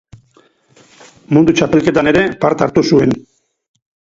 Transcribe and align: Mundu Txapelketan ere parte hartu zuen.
Mundu 1.37 1.55
Txapelketan 1.59 2.11
ere 2.13 2.25
parte 2.47 2.67
hartu 2.69 2.85
zuen. 2.93 3.15